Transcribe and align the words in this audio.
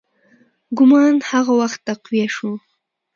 ګومان 0.77 1.15
هغه 1.29 1.53
وخت 1.59 1.79
تقویه 1.87 2.27
شو. 2.35 2.51